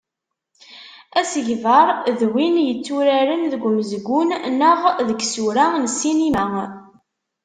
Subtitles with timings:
[1.19, 1.87] Asegbar
[2.19, 6.47] d win yetturaren deg umezgun neɣ deg isura n ssinima.